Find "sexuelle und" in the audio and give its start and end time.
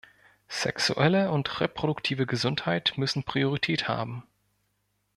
0.47-1.59